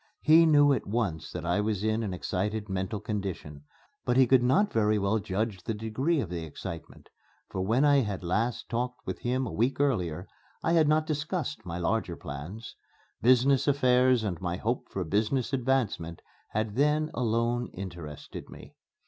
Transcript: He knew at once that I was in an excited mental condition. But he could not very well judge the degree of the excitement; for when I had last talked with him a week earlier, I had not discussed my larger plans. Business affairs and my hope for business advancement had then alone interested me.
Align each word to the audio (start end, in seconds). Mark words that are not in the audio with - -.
He 0.23 0.47
knew 0.47 0.73
at 0.73 0.87
once 0.87 1.31
that 1.31 1.45
I 1.45 1.61
was 1.61 1.83
in 1.83 2.01
an 2.01 2.11
excited 2.11 2.67
mental 2.69 2.99
condition. 2.99 3.65
But 4.03 4.17
he 4.17 4.25
could 4.25 4.41
not 4.41 4.73
very 4.73 4.97
well 4.97 5.19
judge 5.19 5.61
the 5.61 5.75
degree 5.75 6.19
of 6.19 6.31
the 6.31 6.43
excitement; 6.43 7.09
for 7.51 7.61
when 7.61 7.85
I 7.85 7.97
had 7.97 8.23
last 8.23 8.67
talked 8.67 9.05
with 9.05 9.19
him 9.19 9.45
a 9.45 9.51
week 9.53 9.79
earlier, 9.79 10.27
I 10.63 10.73
had 10.73 10.87
not 10.87 11.05
discussed 11.05 11.67
my 11.67 11.77
larger 11.77 12.15
plans. 12.15 12.75
Business 13.21 13.67
affairs 13.67 14.23
and 14.23 14.41
my 14.41 14.57
hope 14.57 14.89
for 14.89 15.03
business 15.03 15.53
advancement 15.53 16.23
had 16.49 16.77
then 16.77 17.11
alone 17.13 17.69
interested 17.71 18.49
me. 18.49 18.73